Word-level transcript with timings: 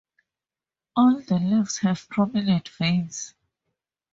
All 0.95 1.19
the 1.21 1.35
leaves 1.37 1.77
have 1.77 2.09
prominent 2.09 2.69
veins. 2.69 3.35